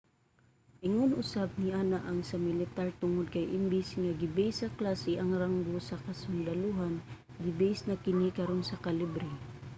[0.87, 5.77] ingon usab niana ang sa militar tungod kay imbis nga gibase sa klase ang ranggo
[5.89, 6.93] sa kasundalohan
[7.43, 9.29] gibase na kini karon sa kalibre